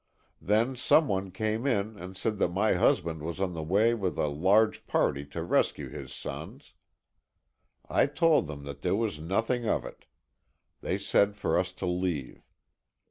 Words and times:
Then 0.41 0.75
some 0.75 1.07
one 1.07 1.29
came 1.29 1.67
in 1.67 1.95
and 1.95 2.17
said 2.17 2.39
that 2.39 2.49
my 2.51 2.73
husband 2.73 3.21
was 3.21 3.39
on 3.39 3.53
the 3.53 3.61
way 3.61 3.93
with 3.93 4.17
a 4.17 4.25
large 4.25 4.87
party 4.87 5.23
to 5.25 5.43
rescue 5.43 5.89
his 5.89 6.11
sons. 6.11 6.73
I 7.87 8.07
told 8.07 8.47
them 8.47 8.63
that 8.63 8.81
there 8.81 8.95
was 8.95 9.19
nothing 9.19 9.67
of 9.67 9.85
it. 9.85 10.05
They 10.81 10.97
said 10.97 11.35
for 11.35 11.55
us 11.59 11.71
to 11.73 11.85
leave. 11.85 12.41